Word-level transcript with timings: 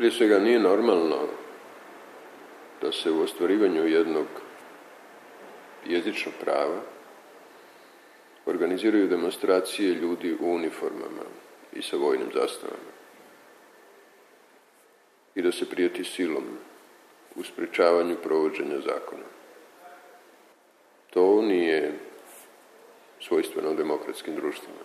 Prije 0.00 0.12
svega 0.12 0.38
nije 0.38 0.58
normalno 0.58 1.16
da 2.82 2.92
se 2.92 3.10
u 3.10 3.22
ostvarivanju 3.22 3.88
jednog 3.88 4.26
jezičnog 5.86 6.34
prava 6.40 6.80
organiziraju 8.46 9.08
demonstracije 9.08 9.94
ljudi 9.94 10.36
u 10.40 10.54
uniformama 10.54 11.24
i 11.72 11.82
sa 11.82 11.96
vojnim 11.96 12.30
zastavama. 12.34 12.92
I 15.34 15.42
da 15.42 15.52
se 15.52 15.70
prijeti 15.70 16.04
silom 16.04 16.44
u 17.34 17.42
sprečavanju 17.42 18.16
provođenja 18.22 18.80
zakona. 18.80 19.28
To 21.10 21.42
nije 21.42 21.92
svojstveno 23.20 23.74
demokratskim 23.74 24.34
društvima. 24.34 24.80